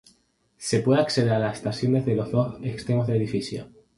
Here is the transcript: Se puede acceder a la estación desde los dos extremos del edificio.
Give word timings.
Se 0.57 0.79
puede 0.79 0.99
acceder 0.99 1.31
a 1.31 1.37
la 1.37 1.51
estación 1.51 1.93
desde 1.93 2.15
los 2.15 2.31
dos 2.31 2.55
extremos 2.63 3.05
del 3.05 3.17
edificio. 3.17 3.67